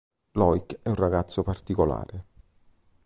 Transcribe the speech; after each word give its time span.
Loïc 0.33 0.79
è 0.81 0.89
un 0.89 0.95
ragazzo 0.95 1.43
particolare. 1.43 2.25